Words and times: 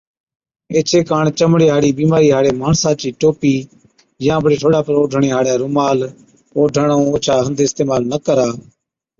ايڇي 0.75 0.99
ڪاڻ 1.09 1.23
چمڙي 1.39 1.67
هاڙِي 1.73 1.91
بِيمارِي 1.99 2.29
هاڙي 2.35 2.51
ماڻسا 2.61 2.91
چِي 3.01 3.09
ٽوپِي 3.19 3.55
يان 4.25 4.39
بڙي 4.43 4.57
ٺوڏا 4.61 4.79
پر 4.85 4.93
اوڍڻي 4.97 5.29
هاڙَي 5.35 5.53
رومال، 5.61 5.97
اوڍڻ 6.55 6.87
ائُون 6.93 7.05
اوڇا 7.09 7.35
هنڌ 7.45 7.57
اِستعمال 7.63 8.01
نہ 8.11 8.17
ڪرا۔ 8.25 8.47